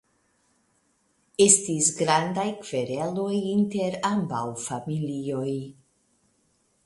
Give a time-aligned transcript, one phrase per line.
[1.45, 5.51] Estis grandaj kvereloj inter ambaŭ familioj.